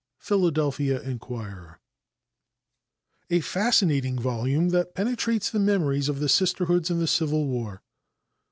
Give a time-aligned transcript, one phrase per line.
[0.17, 1.79] Philadelphia Inquirer.
[3.29, 7.83] "A Fascinating Volume that Perpetuates the Memories of the Sisterhoods in the Civil War."